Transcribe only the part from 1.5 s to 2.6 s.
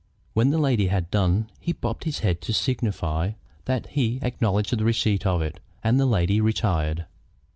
he bobbed his head to